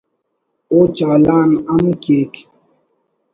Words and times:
او 0.71 0.77
چالان 0.97 1.49
ہم 1.69 1.83
کیک 2.03 2.33